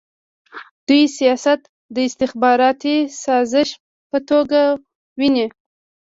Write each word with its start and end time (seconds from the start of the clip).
دوی 0.87 1.03
سیاست 1.17 1.61
د 1.95 1.97
استخباراتي 2.07 2.97
سازش 3.23 3.69
په 4.09 4.17
توګه 4.29 4.61
ویني. 5.19 5.47